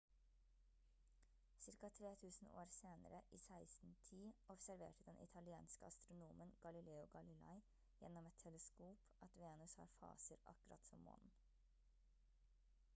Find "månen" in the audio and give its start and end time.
11.11-11.31